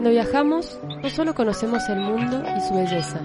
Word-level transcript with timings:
Cuando 0.00 0.12
viajamos, 0.12 0.78
no 1.02 1.10
solo 1.10 1.34
conocemos 1.34 1.86
el 1.90 2.00
mundo 2.00 2.42
y 2.56 2.60
su 2.62 2.72
belleza, 2.72 3.20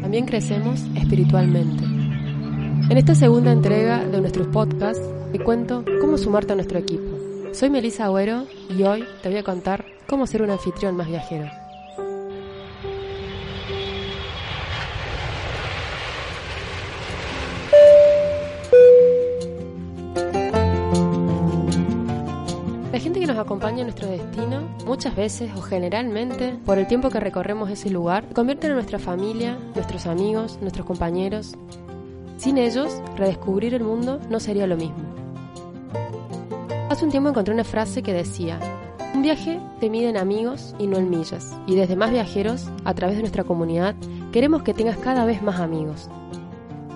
también 0.00 0.24
crecemos 0.24 0.80
espiritualmente. 0.96 1.84
En 1.84 2.96
esta 2.96 3.14
segunda 3.14 3.52
entrega 3.52 4.02
de 4.06 4.22
nuestros 4.22 4.46
podcasts, 4.46 5.06
te 5.32 5.38
cuento 5.38 5.84
cómo 6.00 6.16
sumarte 6.16 6.54
a 6.54 6.56
nuestro 6.56 6.78
equipo. 6.78 7.18
Soy 7.52 7.68
Melissa 7.68 8.06
Agüero 8.06 8.46
y 8.70 8.84
hoy 8.84 9.04
te 9.22 9.28
voy 9.28 9.36
a 9.36 9.42
contar 9.42 9.84
cómo 10.08 10.26
ser 10.26 10.40
un 10.40 10.48
anfitrión 10.48 10.96
más 10.96 11.08
viajero. 11.08 11.63
La 22.94 23.00
gente 23.00 23.18
que 23.18 23.26
nos 23.26 23.38
acompaña 23.38 23.80
en 23.80 23.86
nuestro 23.88 24.08
destino, 24.08 24.68
muchas 24.86 25.16
veces 25.16 25.50
o 25.56 25.60
generalmente, 25.60 26.56
por 26.64 26.78
el 26.78 26.86
tiempo 26.86 27.10
que 27.10 27.18
recorremos 27.18 27.68
ese 27.68 27.90
lugar, 27.90 28.24
convierten 28.32 28.70
en 28.70 28.76
nuestra 28.76 29.00
familia, 29.00 29.58
nuestros 29.74 30.06
amigos, 30.06 30.60
nuestros 30.60 30.86
compañeros. 30.86 31.56
Sin 32.36 32.56
ellos, 32.56 33.02
redescubrir 33.16 33.74
el 33.74 33.82
mundo 33.82 34.20
no 34.30 34.38
sería 34.38 34.68
lo 34.68 34.76
mismo. 34.76 34.94
Hace 36.88 37.04
un 37.04 37.10
tiempo 37.10 37.30
encontré 37.30 37.52
una 37.52 37.64
frase 37.64 38.00
que 38.04 38.12
decía, 38.12 38.60
un 39.12 39.22
viaje 39.22 39.58
te 39.80 39.90
mide 39.90 40.10
en 40.10 40.16
amigos 40.16 40.76
y 40.78 40.86
no 40.86 40.96
en 40.96 41.10
millas, 41.10 41.50
y 41.66 41.74
desde 41.74 41.96
más 41.96 42.12
viajeros, 42.12 42.70
a 42.84 42.94
través 42.94 43.16
de 43.16 43.22
nuestra 43.22 43.42
comunidad, 43.42 43.96
queremos 44.30 44.62
que 44.62 44.72
tengas 44.72 44.98
cada 44.98 45.24
vez 45.24 45.42
más 45.42 45.58
amigos. 45.58 46.08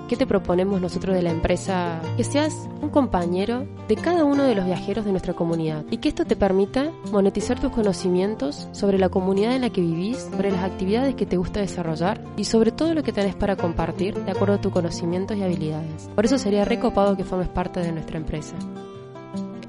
¿Qué 0.08 0.16
te 0.16 0.26
proponemos 0.26 0.80
nosotros 0.80 1.14
de 1.14 1.20
la 1.20 1.30
empresa? 1.30 2.00
Que 2.16 2.24
seas 2.24 2.66
un 2.80 2.88
compañero 2.88 3.66
de 3.88 3.94
cada 3.94 4.24
uno 4.24 4.44
de 4.44 4.54
los 4.54 4.64
viajeros 4.64 5.04
de 5.04 5.10
nuestra 5.10 5.34
comunidad 5.34 5.84
y 5.90 5.98
que 5.98 6.08
esto 6.08 6.24
te 6.24 6.34
permita 6.34 6.90
monetizar 7.12 7.60
tus 7.60 7.70
conocimientos 7.72 8.68
sobre 8.72 8.98
la 8.98 9.10
comunidad 9.10 9.54
en 9.54 9.60
la 9.60 9.70
que 9.70 9.82
vivís, 9.82 10.16
sobre 10.16 10.50
las 10.50 10.64
actividades 10.64 11.14
que 11.14 11.26
te 11.26 11.36
gusta 11.36 11.60
desarrollar 11.60 12.24
y 12.38 12.44
sobre 12.44 12.72
todo 12.72 12.94
lo 12.94 13.02
que 13.02 13.12
tenés 13.12 13.34
para 13.34 13.56
compartir 13.56 14.14
de 14.14 14.30
acuerdo 14.30 14.54
a 14.54 14.60
tus 14.62 14.72
conocimientos 14.72 15.36
y 15.36 15.42
habilidades. 15.42 16.08
Por 16.14 16.24
eso 16.24 16.38
sería 16.38 16.64
recopado 16.64 17.14
que 17.14 17.24
formes 17.24 17.50
parte 17.50 17.80
de 17.80 17.92
nuestra 17.92 18.16
empresa. 18.16 18.54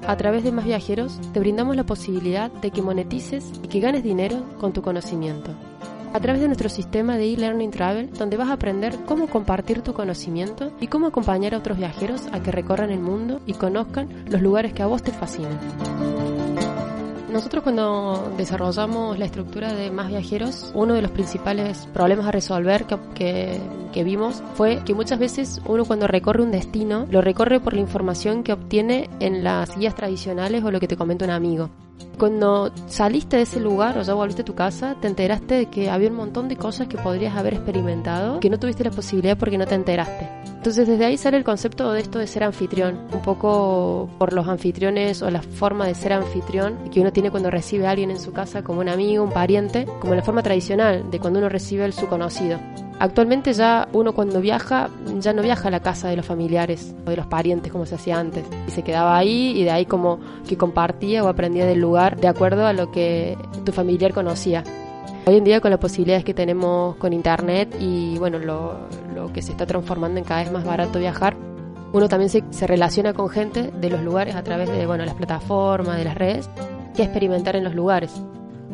A 0.06 0.16
través 0.16 0.42
de 0.42 0.52
más 0.52 0.64
viajeros 0.64 1.20
te 1.34 1.40
brindamos 1.40 1.76
la 1.76 1.84
posibilidad 1.84 2.50
de 2.50 2.70
que 2.70 2.80
monetices 2.80 3.44
y 3.62 3.68
que 3.68 3.80
ganes 3.80 4.02
dinero 4.02 4.42
con 4.58 4.72
tu 4.72 4.80
conocimiento 4.80 5.54
a 6.12 6.20
través 6.20 6.40
de 6.40 6.48
nuestro 6.48 6.68
sistema 6.68 7.16
de 7.16 7.32
e-learning 7.32 7.70
travel, 7.70 8.10
donde 8.12 8.36
vas 8.36 8.48
a 8.48 8.54
aprender 8.54 8.96
cómo 9.06 9.28
compartir 9.28 9.82
tu 9.82 9.92
conocimiento 9.92 10.72
y 10.80 10.88
cómo 10.88 11.06
acompañar 11.06 11.54
a 11.54 11.58
otros 11.58 11.78
viajeros 11.78 12.26
a 12.32 12.40
que 12.40 12.50
recorran 12.50 12.90
el 12.90 13.00
mundo 13.00 13.40
y 13.46 13.54
conozcan 13.54 14.08
los 14.28 14.40
lugares 14.40 14.72
que 14.72 14.82
a 14.82 14.86
vos 14.86 15.02
te 15.02 15.12
fascinan. 15.12 15.58
Nosotros 17.32 17.62
cuando 17.62 18.32
desarrollamos 18.36 19.16
la 19.16 19.24
estructura 19.24 19.72
de 19.72 19.92
más 19.92 20.08
viajeros, 20.08 20.72
uno 20.74 20.94
de 20.94 21.02
los 21.02 21.12
principales 21.12 21.86
problemas 21.92 22.26
a 22.26 22.32
resolver 22.32 22.86
que, 22.86 22.98
que, 23.14 23.60
que, 23.92 24.02
vimos 24.02 24.42
fue 24.54 24.82
que 24.84 24.94
muchas 24.94 25.20
veces 25.20 25.60
uno 25.64 25.84
cuando 25.84 26.08
recorre 26.08 26.42
un 26.42 26.50
destino 26.50 27.06
lo 27.08 27.20
recorre 27.20 27.60
por 27.60 27.74
la 27.74 27.80
información 27.80 28.42
que 28.42 28.52
obtiene 28.52 29.08
en 29.20 29.44
las 29.44 29.76
guías 29.76 29.94
tradicionales 29.94 30.64
o 30.64 30.72
lo 30.72 30.80
que 30.80 30.88
te 30.88 30.96
comenta 30.96 31.24
un 31.24 31.30
amigo. 31.30 31.70
Cuando 32.18 32.70
saliste 32.86 33.36
de 33.36 33.42
ese 33.42 33.60
lugar 33.60 33.96
o 33.96 34.02
ya 34.02 34.14
volviste 34.14 34.42
a 34.42 34.44
tu 34.44 34.54
casa, 34.54 34.96
te 35.00 35.08
enteraste 35.08 35.54
de 35.54 35.66
que 35.66 35.90
había 35.90 36.10
un 36.10 36.16
montón 36.16 36.48
de 36.48 36.56
cosas 36.56 36.88
que 36.88 36.98
podrías 36.98 37.36
haber 37.36 37.54
experimentado 37.54 38.40
que 38.40 38.50
no 38.50 38.58
tuviste 38.58 38.84
la 38.84 38.90
posibilidad 38.90 39.38
porque 39.38 39.58
no 39.58 39.66
te 39.66 39.74
enteraste. 39.74 40.49
Entonces 40.60 40.86
desde 40.86 41.06
ahí 41.06 41.16
sale 41.16 41.38
el 41.38 41.44
concepto 41.44 41.90
de 41.90 42.02
esto 42.02 42.18
de 42.18 42.26
ser 42.26 42.44
anfitrión, 42.44 43.06
un 43.14 43.22
poco 43.22 44.10
por 44.18 44.34
los 44.34 44.46
anfitriones 44.46 45.22
o 45.22 45.30
la 45.30 45.40
forma 45.40 45.86
de 45.86 45.94
ser 45.94 46.12
anfitrión 46.12 46.76
que 46.90 47.00
uno 47.00 47.14
tiene 47.14 47.30
cuando 47.30 47.50
recibe 47.50 47.86
a 47.86 47.92
alguien 47.92 48.10
en 48.10 48.20
su 48.20 48.34
casa 48.34 48.62
como 48.62 48.80
un 48.80 48.90
amigo, 48.90 49.24
un 49.24 49.32
pariente, 49.32 49.86
como 50.00 50.14
la 50.14 50.20
forma 50.20 50.42
tradicional 50.42 51.10
de 51.10 51.18
cuando 51.18 51.38
uno 51.38 51.48
recibe 51.48 51.84
a 51.84 51.92
su 51.92 52.08
conocido. 52.08 52.58
Actualmente 52.98 53.54
ya 53.54 53.88
uno 53.94 54.12
cuando 54.12 54.42
viaja, 54.42 54.90
ya 55.18 55.32
no 55.32 55.40
viaja 55.40 55.68
a 55.68 55.70
la 55.70 55.80
casa 55.80 56.10
de 56.10 56.16
los 56.16 56.26
familiares 56.26 56.94
o 57.06 57.08
de 57.08 57.16
los 57.16 57.26
parientes 57.26 57.72
como 57.72 57.86
se 57.86 57.94
hacía 57.94 58.20
antes. 58.20 58.44
Y 58.68 58.70
se 58.70 58.82
quedaba 58.82 59.16
ahí 59.16 59.58
y 59.58 59.64
de 59.64 59.70
ahí 59.70 59.86
como 59.86 60.20
que 60.46 60.58
compartía 60.58 61.24
o 61.24 61.28
aprendía 61.28 61.64
del 61.64 61.80
lugar 61.80 62.20
de 62.20 62.28
acuerdo 62.28 62.66
a 62.66 62.74
lo 62.74 62.92
que 62.92 63.38
tu 63.64 63.72
familiar 63.72 64.12
conocía. 64.12 64.62
Hoy 65.30 65.36
en 65.36 65.44
día 65.44 65.60
con 65.60 65.70
las 65.70 65.78
posibilidades 65.78 66.24
que 66.24 66.34
tenemos 66.34 66.96
con 66.96 67.12
internet 67.12 67.76
y 67.78 68.18
bueno, 68.18 68.40
lo, 68.40 68.88
lo 69.14 69.32
que 69.32 69.42
se 69.42 69.52
está 69.52 69.64
transformando 69.64 70.18
en 70.18 70.24
cada 70.24 70.42
vez 70.42 70.50
más 70.50 70.64
barato 70.64 70.98
viajar, 70.98 71.36
uno 71.92 72.08
también 72.08 72.28
se, 72.28 72.42
se 72.50 72.66
relaciona 72.66 73.14
con 73.14 73.28
gente 73.28 73.70
de 73.70 73.90
los 73.90 74.02
lugares 74.02 74.34
a 74.34 74.42
través 74.42 74.68
de 74.68 74.88
bueno, 74.88 75.04
las 75.04 75.14
plataformas, 75.14 75.98
de 75.98 76.04
las 76.04 76.16
redes, 76.16 76.50
que 76.96 77.04
experimentar 77.04 77.54
en 77.54 77.62
los 77.62 77.76
lugares. 77.76 78.12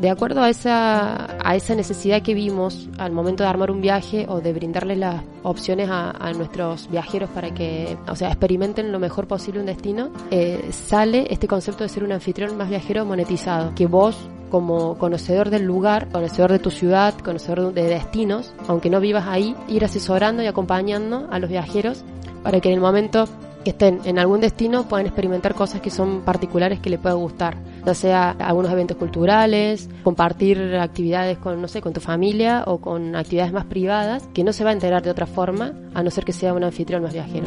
De 0.01 0.09
acuerdo 0.09 0.41
a 0.41 0.49
esa, 0.49 1.37
a 1.47 1.57
esa 1.57 1.75
necesidad 1.75 2.23
que 2.23 2.33
vimos 2.33 2.89
al 2.97 3.13
momento 3.13 3.43
de 3.43 3.51
armar 3.51 3.71
un 3.71 3.83
viaje 3.83 4.25
o 4.27 4.41
de 4.41 4.55
brindarles 4.55 4.97
las 4.97 5.23
opciones 5.43 5.91
a, 5.91 6.13
a 6.13 6.33
nuestros 6.33 6.91
viajeros 6.91 7.29
para 7.29 7.53
que, 7.53 7.99
o 8.09 8.17
sea, 8.17 8.29
experimenten 8.29 8.93
lo 8.93 8.99
mejor 8.99 9.27
posible 9.27 9.61
un 9.61 9.67
destino, 9.67 10.09
eh, 10.31 10.71
sale 10.71 11.27
este 11.29 11.49
concepto 11.49 11.85
de 11.85 11.91
ser 11.91 12.03
un 12.03 12.13
anfitrión 12.13 12.57
más 12.57 12.71
viajero 12.71 13.05
monetizado, 13.05 13.75
que 13.75 13.85
vos 13.85 14.17
como 14.51 14.97
conocedor 14.99 15.51
del 15.51 15.65
lugar, 15.65 16.09
conocedor 16.09 16.53
de 16.53 16.59
tu 16.59 16.71
ciudad, 16.71 17.15
conocedor 17.19 17.73
de 17.73 17.83
destinos, 17.85 18.55
aunque 18.69 18.91
no 18.91 19.01
vivas 19.01 19.27
ahí, 19.27 19.55
ir 19.69 19.85
asesorando 19.85 20.43
y 20.43 20.47
acompañando 20.47 21.27
a 21.31 21.39
los 21.39 21.51
viajeros 21.51 22.05
para 22.43 22.61
que 22.61 22.69
en 22.69 22.75
el 22.75 22.81
momento 22.81 23.27
que 23.65 23.71
estén 23.71 23.99
en 24.05 24.21
algún 24.21 24.39
destino 24.39 24.85
puedan 24.85 25.07
experimentar 25.07 25.55
cosas 25.55 25.81
que 25.81 25.91
son 25.91 26.21
particulares 26.21 26.79
que 26.79 26.89
le 26.89 26.99
puedan 26.99 27.19
gustar, 27.19 27.57
ya 27.85 27.95
sea 27.95 28.31
algunos 28.39 28.71
eventos 28.71 28.97
culturales, 28.97 29.91
compartir 30.05 30.77
actividades 30.77 31.39
con, 31.39 31.61
no 31.61 31.67
sé, 31.67 31.81
con 31.81 31.93
tu 31.93 32.01
familia 32.01 32.63
o 32.69 32.79
con 32.79 33.17
actividades 33.17 33.53
más 33.53 33.65
privadas 33.65 34.29
que 34.33 34.45
no 34.45 34.53
se 34.53 34.63
va 34.63 34.71
a 34.71 34.73
enterar 34.73 35.03
de 35.03 35.11
otra 35.11 35.27
forma 35.27 35.73
a 35.95 36.05
no 36.05 36.13
ser 36.13 36.25
que 36.25 36.33
sea 36.33 36.55
un 36.55 36.63
anfitrión 36.63 37.03
más 37.03 37.13
viajero. 37.13 37.47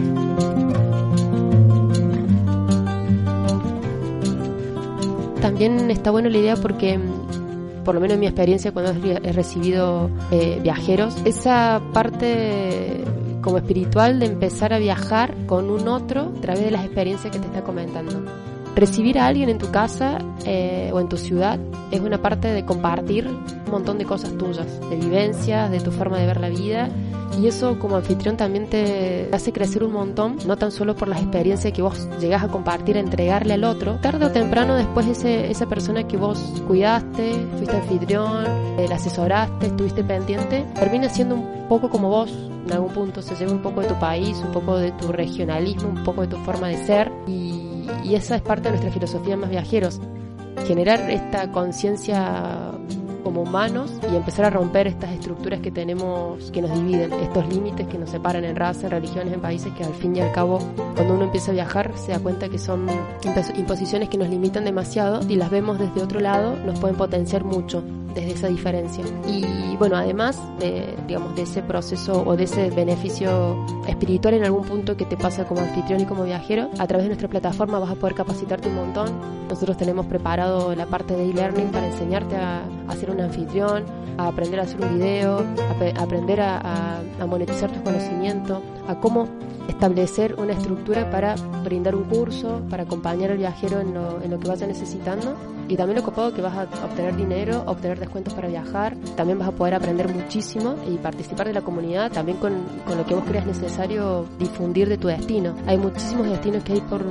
También 5.41 5.89
está 5.91 6.11
bueno 6.11 6.29
la 6.29 6.37
idea 6.37 6.55
porque 6.55 6.99
por 7.85 7.95
lo 7.95 8.01
menos 8.01 8.15
en 8.15 8.19
mi 8.19 8.27
experiencia 8.27 8.71
cuando 8.71 8.93
he 9.07 9.31
recibido 9.31 10.09
eh, 10.31 10.59
viajeros, 10.61 11.15
esa 11.25 11.81
parte 11.93 13.03
como 13.41 13.57
espiritual 13.57 14.19
de 14.19 14.27
empezar 14.27 14.73
a 14.73 14.79
viajar 14.79 15.33
con 15.45 15.69
un 15.69 15.87
otro 15.87 16.33
a 16.37 16.41
través 16.41 16.65
de 16.65 16.71
las 16.71 16.85
experiencias 16.85 17.31
que 17.31 17.39
te 17.39 17.47
está 17.47 17.63
comentando. 17.63 18.21
Recibir 18.79 19.19
a 19.19 19.27
alguien 19.27 19.49
en 19.49 19.57
tu 19.57 19.71
casa 19.71 20.19
eh, 20.45 20.89
o 20.93 21.01
en 21.01 21.09
tu 21.09 21.17
ciudad 21.17 21.59
es 21.91 21.99
una 21.99 22.21
parte 22.21 22.47
de 22.47 22.63
compartir 22.63 23.27
un 23.27 23.69
montón 23.69 23.97
de 23.97 24.05
cosas 24.05 24.31
tuyas, 24.37 24.79
de 24.89 24.95
vivencias, 24.95 25.69
de 25.69 25.81
tu 25.81 25.91
forma 25.91 26.17
de 26.17 26.25
ver 26.25 26.39
la 26.39 26.47
vida. 26.47 26.87
Y 27.37 27.47
eso 27.47 27.77
como 27.77 27.97
anfitrión 27.97 28.37
también 28.37 28.69
te 28.69 29.27
hace 29.33 29.51
crecer 29.51 29.83
un 29.83 29.91
montón, 29.91 30.37
no 30.47 30.55
tan 30.55 30.71
solo 30.71 30.95
por 30.95 31.09
las 31.09 31.19
experiencias 31.19 31.73
que 31.73 31.81
vos 31.81 32.07
llegás 32.21 32.41
a 32.41 32.47
compartir, 32.47 32.95
a 32.95 33.01
entregarle 33.01 33.53
al 33.53 33.65
otro. 33.65 33.95
Tarde 33.95 34.27
o 34.27 34.31
temprano 34.31 34.75
después 34.75 35.07
ese, 35.07 35.51
esa 35.51 35.65
persona 35.65 36.07
que 36.07 36.15
vos 36.15 36.39
cuidaste, 36.65 37.33
fuiste 37.57 37.75
anfitrión, 37.75 38.45
eh, 38.77 38.85
la 38.87 38.95
asesoraste, 38.95 39.67
estuviste 39.67 40.05
pendiente, 40.05 40.65
termina 40.75 41.09
siendo 41.09 41.35
un 41.35 41.67
poco 41.67 41.89
como 41.89 42.07
vos 42.07 42.31
en 42.65 42.71
algún 42.71 42.93
punto, 42.93 43.21
se 43.21 43.35
lleva 43.35 43.51
un 43.51 43.61
poco 43.61 43.81
de 43.81 43.89
tu 43.89 43.99
país, 43.99 44.37
un 44.37 44.53
poco 44.53 44.77
de 44.77 44.93
tu 44.93 45.11
regionalismo, 45.11 45.89
un 45.89 46.01
poco 46.05 46.21
de 46.21 46.27
tu 46.27 46.37
forma 46.37 46.69
de 46.69 46.77
ser. 46.85 47.11
Y, 47.27 47.68
y 48.03 48.15
esa 48.15 48.35
es 48.35 48.41
parte 48.41 48.63
de 48.63 48.69
nuestra 48.71 48.91
filosofía 48.91 49.37
más 49.37 49.49
viajeros. 49.49 49.99
Generar 50.67 51.09
esta 51.09 51.51
conciencia 51.51 52.71
como 53.23 53.43
humanos 53.43 53.91
y 54.11 54.15
empezar 54.15 54.45
a 54.45 54.49
romper 54.49 54.87
estas 54.87 55.11
estructuras 55.11 55.59
que 55.59 55.71
tenemos, 55.71 56.51
que 56.51 56.61
nos 56.61 56.73
dividen, 56.73 57.13
estos 57.13 57.47
límites 57.47 57.87
que 57.87 57.97
nos 57.97 58.09
separan 58.09 58.43
en 58.45 58.55
razas, 58.55 58.85
en 58.85 58.91
religiones, 58.91 59.33
en 59.33 59.41
países, 59.41 59.71
que 59.73 59.83
al 59.83 59.93
fin 59.93 60.15
y 60.15 60.21
al 60.21 60.31
cabo, 60.31 60.59
cuando 60.95 61.13
uno 61.13 61.25
empieza 61.25 61.51
a 61.51 61.53
viajar, 61.53 61.91
se 61.95 62.11
da 62.11 62.19
cuenta 62.19 62.49
que 62.49 62.57
son 62.57 62.87
imposiciones 63.55 64.09
que 64.09 64.17
nos 64.17 64.29
limitan 64.29 64.65
demasiado 64.65 65.19
y 65.27 65.35
las 65.35 65.49
vemos 65.49 65.79
desde 65.79 66.01
otro 66.01 66.19
lado, 66.19 66.55
nos 66.65 66.79
pueden 66.79 66.97
potenciar 66.97 67.43
mucho. 67.43 67.83
Desde 68.13 68.31
esa 68.31 68.47
diferencia. 68.47 69.03
Y 69.27 69.75
bueno, 69.77 69.95
además 69.95 70.41
de, 70.59 70.95
digamos, 71.07 71.35
de 71.35 71.43
ese 71.43 71.61
proceso 71.61 72.23
o 72.25 72.35
de 72.35 72.43
ese 72.43 72.69
beneficio 72.69 73.65
espiritual 73.87 74.33
en 74.35 74.43
algún 74.43 74.65
punto 74.65 74.97
que 74.97 75.05
te 75.05 75.17
pasa 75.17 75.45
como 75.45 75.61
anfitrión 75.61 76.01
y 76.01 76.05
como 76.05 76.23
viajero, 76.23 76.69
a 76.77 76.87
través 76.87 77.05
de 77.05 77.09
nuestra 77.09 77.27
plataforma 77.27 77.79
vas 77.79 77.91
a 77.91 77.95
poder 77.95 78.15
capacitarte 78.15 78.69
un 78.69 78.75
montón. 78.75 79.07
Nosotros 79.49 79.77
tenemos 79.77 80.05
preparado 80.05 80.75
la 80.75 80.85
parte 80.85 81.15
de 81.15 81.29
e-learning 81.29 81.69
para 81.69 81.87
enseñarte 81.87 82.35
a, 82.35 82.63
a 82.87 82.95
ser 82.95 83.11
un 83.11 83.21
anfitrión, 83.21 83.85
a 84.17 84.27
aprender 84.27 84.59
a 84.59 84.63
hacer 84.63 84.81
un 84.81 84.97
video, 84.97 85.39
a, 85.39 86.01
aprender 86.01 86.41
a, 86.41 86.99
a 87.19 87.25
monetizar 87.25 87.71
tus 87.71 87.81
conocimientos, 87.81 88.59
a 88.87 88.99
cómo 88.99 89.27
establecer 89.67 90.35
una 90.37 90.53
estructura 90.53 91.09
para 91.09 91.35
brindar 91.63 91.95
un 91.95 92.03
curso, 92.03 92.61
para 92.69 92.83
acompañar 92.83 93.31
al 93.31 93.37
viajero 93.37 93.79
en 93.79 93.93
lo, 93.93 94.21
en 94.21 94.31
lo 94.31 94.39
que 94.39 94.47
vaya 94.47 94.67
necesitando. 94.67 95.35
Y 95.69 95.77
también 95.77 95.97
lo 95.97 96.03
copado 96.03 96.33
que 96.33 96.41
vas 96.41 96.57
a 96.57 96.63
obtener 96.83 97.15
dinero, 97.15 97.63
obtener 97.67 97.99
descuentos 97.99 98.33
para 98.33 98.47
viajar, 98.47 98.95
también 99.15 99.37
vas 99.37 99.47
a 99.47 99.51
poder 99.51 99.75
aprender 99.75 100.11
muchísimo 100.11 100.75
y 100.91 100.97
participar 100.97 101.47
de 101.47 101.53
la 101.53 101.61
comunidad, 101.61 102.11
también 102.11 102.39
con, 102.39 102.53
con 102.87 102.97
lo 102.97 103.05
que 103.05 103.13
vos 103.13 103.23
creas 103.25 103.45
necesario 103.45 104.25
difundir 104.39 104.89
de 104.89 104.97
tu 104.97 105.07
destino. 105.07 105.55
Hay 105.67 105.77
muchísimos 105.77 106.27
destinos 106.27 106.63
que 106.63 106.73
hay 106.73 106.81
por 106.81 107.05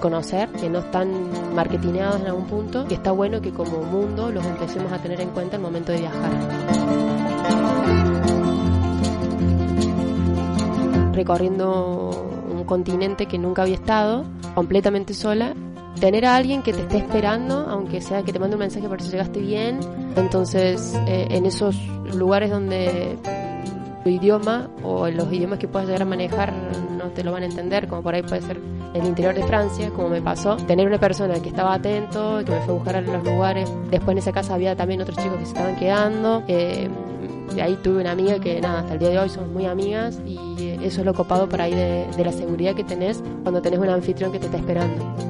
conocer, 0.00 0.48
que 0.52 0.70
no 0.70 0.78
están 0.78 1.10
marketineados 1.56 2.20
en 2.20 2.28
algún 2.28 2.46
punto, 2.46 2.86
y 2.88 2.94
está 2.94 3.10
bueno 3.10 3.40
que 3.40 3.50
como 3.50 3.82
mundo 3.82 4.30
los 4.30 4.46
empecemos 4.46 4.92
a 4.92 4.98
tener 4.98 5.20
en 5.20 5.30
cuenta 5.30 5.56
al 5.56 5.62
momento 5.62 5.90
de 5.90 5.98
viajar. 5.98 6.30
recorriendo 11.18 12.10
un 12.48 12.62
continente 12.62 13.26
que 13.26 13.38
nunca 13.38 13.62
había 13.62 13.74
estado, 13.74 14.24
completamente 14.54 15.14
sola, 15.14 15.52
tener 15.98 16.24
a 16.26 16.36
alguien 16.36 16.62
que 16.62 16.72
te 16.72 16.80
esté 16.82 16.98
esperando, 16.98 17.66
aunque 17.68 18.00
sea 18.00 18.22
que 18.22 18.32
te 18.32 18.38
mande 18.38 18.56
un 18.56 18.60
mensaje 18.60 18.88
para 18.88 19.02
si 19.02 19.10
llegaste 19.10 19.40
bien. 19.40 19.80
Entonces, 20.16 20.98
eh, 21.06 21.28
en 21.30 21.46
esos 21.46 21.76
lugares 22.14 22.50
donde 22.50 23.16
tu 24.04 24.10
idioma 24.10 24.70
o 24.82 25.08
los 25.08 25.32
idiomas 25.32 25.58
que 25.58 25.68
puedas 25.68 25.86
llegar 25.86 26.02
a 26.02 26.06
manejar 26.06 26.52
no 26.96 27.10
te 27.10 27.22
lo 27.24 27.32
van 27.32 27.42
a 27.42 27.46
entender, 27.46 27.88
como 27.88 28.02
por 28.02 28.14
ahí 28.14 28.22
puede 28.22 28.42
ser 28.42 28.60
el 28.94 29.06
interior 29.06 29.34
de 29.34 29.42
Francia, 29.44 29.90
como 29.90 30.08
me 30.08 30.22
pasó, 30.22 30.56
tener 30.56 30.86
una 30.86 30.98
persona 30.98 31.40
que 31.40 31.48
estaba 31.50 31.74
atento, 31.74 32.42
que 32.44 32.52
me 32.52 32.60
fue 32.60 32.74
a 32.74 32.76
buscar 32.76 32.96
a 32.96 33.00
los 33.00 33.24
lugares. 33.24 33.70
Después 33.90 34.12
en 34.12 34.18
esa 34.18 34.32
casa 34.32 34.54
había 34.54 34.74
también 34.74 35.00
otros 35.00 35.16
chicos 35.18 35.38
que 35.38 35.44
se 35.44 35.52
estaban 35.52 35.76
quedando. 35.76 36.42
Eh, 36.48 36.88
de 37.54 37.62
ahí 37.62 37.78
tuve 37.82 38.00
una 38.00 38.12
amiga 38.12 38.38
que 38.38 38.60
nada, 38.60 38.80
hasta 38.80 38.94
el 38.94 38.98
día 38.98 39.08
de 39.10 39.18
hoy 39.18 39.28
somos 39.28 39.50
muy 39.50 39.66
amigas 39.66 40.20
y 40.26 40.36
eso 40.82 41.00
es 41.00 41.06
lo 41.06 41.14
copado 41.14 41.48
por 41.48 41.60
ahí 41.60 41.74
de, 41.74 42.06
la 42.24 42.32
seguridad 42.32 42.74
que 42.74 42.84
tenés 42.84 43.22
cuando 43.42 43.60
tenés 43.62 43.78
un 43.78 43.88
anfitrión 43.88 44.32
que 44.32 44.38
te 44.38 44.46
está 44.46 44.58
esperando. 44.58 45.27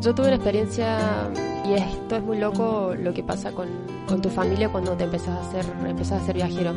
Yo 0.00 0.14
tuve 0.14 0.26
una 0.26 0.36
experiencia 0.36 1.30
y 1.64 1.74
esto 1.74 2.16
es 2.16 2.22
muy 2.22 2.38
loco 2.38 2.94
lo 2.98 3.12
que 3.12 3.22
pasa 3.22 3.52
con, 3.52 3.68
con 4.06 4.22
tu 4.22 4.30
familia 4.30 4.70
cuando 4.70 4.92
te 4.96 5.04
empezás 5.04 5.30
a 5.30 5.40
hacer, 5.40 5.64
empezás 5.86 6.22
a 6.22 6.26
ser 6.26 6.36
viajero. 6.36 6.72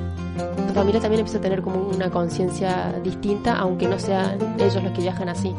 Tu 0.68 0.73
familia 0.73 1.00
también 1.00 1.19
empieza 1.19 1.38
a 1.38 1.41
tener 1.41 1.62
como 1.62 1.89
una 1.89 2.09
conciencia 2.09 2.94
distinta, 3.03 3.56
aunque 3.57 3.88
no 3.88 4.00
sean 4.00 4.38
ellos 4.57 4.83
los 4.83 4.91
que 4.91 5.01
viajan 5.01 5.29
así 5.29 5.56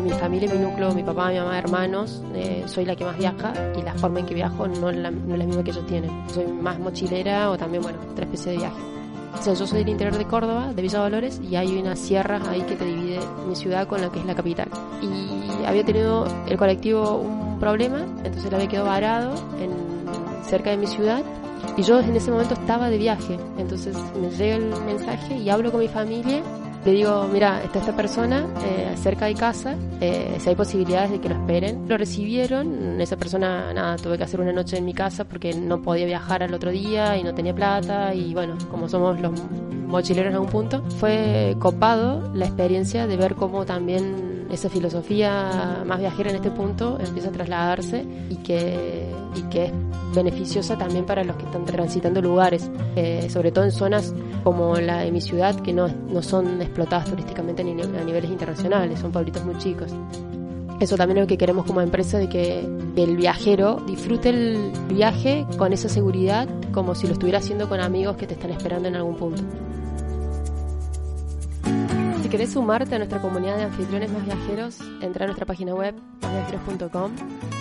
en 0.00 0.04
mi 0.04 0.10
familia, 0.10 0.52
mi 0.52 0.58
núcleo, 0.58 0.92
mi 0.94 1.02
papá, 1.02 1.30
mi 1.30 1.38
mamá, 1.38 1.58
hermanos, 1.58 2.22
eh, 2.34 2.62
soy 2.66 2.84
la 2.84 2.96
que 2.96 3.04
más 3.04 3.18
viaja 3.18 3.52
y 3.76 3.82
la 3.82 3.94
forma 3.94 4.20
en 4.20 4.26
que 4.26 4.34
viajo 4.34 4.66
no 4.66 4.90
es 4.90 4.96
la, 4.96 5.10
misma 5.10 5.62
que 5.62 5.70
ellos 5.70 5.86
tienen. 5.86 6.10
Soy 6.30 6.46
más 6.46 6.78
mochilera 6.78 7.50
o 7.50 7.58
también, 7.58 7.82
bueno, 7.82 7.98
otra 8.10 8.24
especie 8.24 8.52
de 8.52 8.58
viaje. 8.58 8.99
O 9.32 9.42
sea, 9.42 9.54
yo 9.54 9.66
soy 9.66 9.80
del 9.80 9.88
interior 9.88 10.16
de 10.16 10.26
Córdoba, 10.26 10.72
de 10.74 10.82
Villa 10.82 10.98
Dolores, 10.98 11.40
y 11.40 11.56
hay 11.56 11.78
una 11.78 11.96
sierra 11.96 12.40
ahí 12.50 12.62
que 12.62 12.76
te 12.76 12.84
divide 12.84 13.20
mi 13.48 13.56
ciudad 13.56 13.86
con 13.86 14.00
la 14.00 14.10
que 14.10 14.18
es 14.20 14.26
la 14.26 14.34
capital. 14.34 14.68
Y 15.02 15.64
había 15.64 15.84
tenido 15.84 16.26
el 16.48 16.56
colectivo 16.58 17.16
un 17.16 17.58
problema, 17.58 18.00
entonces 18.24 18.50
lo 18.50 18.56
había 18.56 18.68
quedado 18.68 18.86
varado 18.86 19.34
en, 19.58 19.70
cerca 20.44 20.70
de 20.70 20.78
mi 20.78 20.86
ciudad 20.86 21.22
y 21.76 21.82
yo 21.82 22.00
en 22.00 22.16
ese 22.16 22.30
momento 22.30 22.54
estaba 22.54 22.90
de 22.90 22.98
viaje, 22.98 23.38
entonces 23.56 23.96
me 24.20 24.30
llega 24.30 24.56
el 24.56 24.70
mensaje 24.84 25.36
y 25.36 25.48
hablo 25.48 25.70
con 25.70 25.80
mi 25.80 25.88
familia 25.88 26.42
le 26.84 26.92
digo, 26.92 27.28
mira, 27.30 27.62
está 27.62 27.78
esta 27.80 27.94
persona 27.94 28.46
eh, 28.64 28.94
cerca 28.96 29.26
de 29.26 29.34
casa, 29.34 29.76
eh, 30.00 30.36
si 30.38 30.48
hay 30.48 30.54
posibilidades 30.54 31.10
de 31.10 31.20
que 31.20 31.28
lo 31.28 31.34
esperen. 31.34 31.86
Lo 31.88 31.98
recibieron, 31.98 33.00
esa 33.00 33.16
persona, 33.16 33.72
nada, 33.74 33.96
tuve 33.96 34.16
que 34.16 34.24
hacer 34.24 34.40
una 34.40 34.52
noche 34.52 34.78
en 34.78 34.84
mi 34.86 34.94
casa 34.94 35.24
porque 35.24 35.52
no 35.52 35.82
podía 35.82 36.06
viajar 36.06 36.42
al 36.42 36.54
otro 36.54 36.70
día 36.70 37.18
y 37.18 37.22
no 37.22 37.34
tenía 37.34 37.54
plata 37.54 38.14
y 38.14 38.32
bueno, 38.32 38.56
como 38.70 38.88
somos 38.88 39.20
los 39.20 39.32
mochileros 39.86 40.30
en 40.30 40.34
algún 40.34 40.50
punto, 40.50 40.82
fue 40.98 41.54
copado 41.58 42.32
la 42.34 42.46
experiencia 42.46 43.06
de 43.06 43.16
ver 43.16 43.34
cómo 43.34 43.66
también 43.66 44.46
esa 44.50 44.68
filosofía 44.68 45.82
más 45.86 45.98
viajera 45.98 46.30
en 46.30 46.36
este 46.36 46.50
punto 46.50 46.98
empieza 46.98 47.28
a 47.28 47.32
trasladarse 47.32 48.04
y 48.30 48.36
que, 48.36 49.06
y 49.36 49.42
que 49.42 49.66
es 49.66 49.72
beneficiosa 50.14 50.76
también 50.76 51.04
para 51.04 51.24
los 51.24 51.36
que 51.36 51.44
están 51.44 51.64
transitando 51.64 52.20
lugares, 52.20 52.70
eh, 52.96 53.28
sobre 53.30 53.52
todo 53.52 53.64
en 53.64 53.72
zonas 53.72 54.14
como 54.44 54.76
la 54.76 55.00
de 55.00 55.12
mi 55.12 55.20
ciudad, 55.20 55.54
que 55.60 55.72
no, 55.72 55.88
no 55.88 56.22
son 56.22 56.60
explotadas 56.62 57.10
turísticamente 57.10 57.62
a 57.62 58.04
niveles 58.04 58.30
internacionales, 58.30 58.98
son 59.00 59.12
pueblitos 59.12 59.44
muy 59.44 59.56
chicos. 59.58 59.92
Eso 60.80 60.96
también 60.96 61.18
es 61.18 61.24
lo 61.24 61.28
que 61.28 61.36
queremos 61.36 61.66
como 61.66 61.82
empresa, 61.82 62.18
de 62.18 62.28
que 62.28 62.60
el 62.96 63.16
viajero 63.16 63.82
disfrute 63.86 64.30
el 64.30 64.72
viaje 64.88 65.46
con 65.58 65.72
esa 65.74 65.90
seguridad 65.90 66.48
como 66.72 66.94
si 66.94 67.06
lo 67.06 67.12
estuviera 67.12 67.38
haciendo 67.38 67.68
con 67.68 67.80
amigos 67.80 68.16
que 68.16 68.26
te 68.26 68.34
están 68.34 68.50
esperando 68.50 68.88
en 68.88 68.96
algún 68.96 69.16
punto. 69.16 69.42
Querés 72.30 72.52
sumarte 72.52 72.94
a 72.94 72.98
nuestra 72.98 73.20
comunidad 73.20 73.56
de 73.56 73.64
anfitriones 73.64 74.08
más 74.12 74.24
viajeros, 74.24 74.78
entra 75.00 75.24
a 75.24 75.26
nuestra 75.26 75.44
página 75.46 75.74
web 75.74 75.96
másviajeros.com 76.22 77.10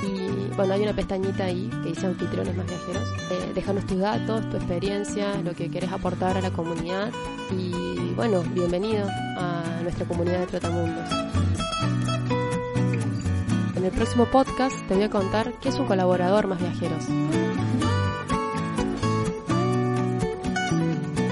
y 0.03 0.55
bueno, 0.55 0.73
hay 0.75 0.83
una 0.83 0.93
pestañita 0.93 1.45
ahí 1.45 1.71
que 1.81 1.89
dice 1.89 2.05
anfitriones 2.05 2.55
más 2.55 2.67
viajeros. 2.67 3.03
Eh, 3.31 3.51
déjanos 3.55 3.87
tus 3.87 3.97
datos, 3.97 4.47
tu 4.51 4.57
experiencia, 4.57 5.41
lo 5.43 5.55
que 5.55 5.71
querés 5.71 5.91
aportar 5.91 6.37
a 6.37 6.41
la 6.41 6.51
comunidad 6.51 7.11
y 7.51 8.13
bueno, 8.13 8.43
bienvenido 8.53 9.07
a 9.37 9.63
nuestra 9.81 10.05
comunidad 10.05 10.41
de 10.41 10.45
Trotamundos. 10.45 11.09
En 13.75 13.85
el 13.85 13.91
próximo 13.91 14.25
podcast 14.25 14.75
te 14.87 14.93
voy 14.93 15.03
a 15.03 15.09
contar 15.09 15.51
qué 15.61 15.69
es 15.69 15.79
un 15.79 15.87
colaborador 15.87 16.45
más 16.45 16.59
viajeros. 16.59 17.05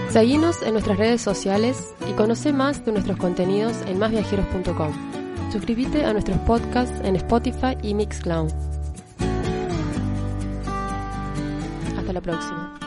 Seguinos 0.09 0.62
en 0.63 0.74
nuestras 0.74 0.98
redes 0.98 1.21
sociales 1.21 1.94
y 2.09 2.13
conoce 2.13 2.54
más 2.54 2.83
de 2.86 2.94
nuestros 2.94 3.18
contenidos 3.18 3.75
en 3.88 4.00
másviajeros.com. 4.00 4.94
Suscríbete 5.51 6.06
a 6.06 6.13
nuestros 6.13 6.38
podcasts 6.39 7.00
en 7.04 7.15
Spotify 7.18 7.77
y 7.81 7.94
Mixcloud. 7.94 8.51
Hasta 11.98 12.13
la 12.13 12.21
próxima. 12.21 12.87